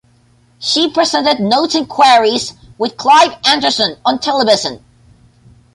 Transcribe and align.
She 0.57 0.89
presented 0.89 1.39
"Notes 1.39 1.75
and 1.75 1.87
Queries" 1.87 2.53
with 2.79 2.97
Clive 2.97 3.37
Anderson 3.45 3.97
on 4.03 4.17
television. 4.17 4.83